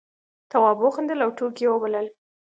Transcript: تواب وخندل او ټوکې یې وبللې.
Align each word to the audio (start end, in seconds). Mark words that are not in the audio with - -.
تواب 0.51 0.77
وخندل 0.85 1.19
او 1.25 1.29
ټوکې 1.37 1.63
یې 1.65 1.71
وبللې. 1.71 2.11